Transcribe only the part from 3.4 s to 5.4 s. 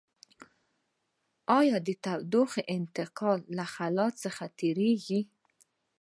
له خلاء څخه تیریږي؟